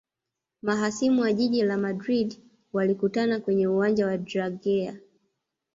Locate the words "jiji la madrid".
1.33-2.39